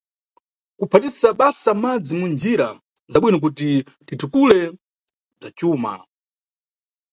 Kuphatisa 0.77 1.27
basa 1.39 1.71
madzi 1.83 2.11
munjira 2.19 2.67
za 3.11 3.17
bwino 3.21 3.37
kuti 3.43 3.69
titukule 4.07 4.59
bza 5.39 5.49
cuma. 5.57 5.93